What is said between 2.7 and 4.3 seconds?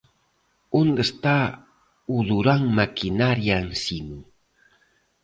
Maquinaria Ensino.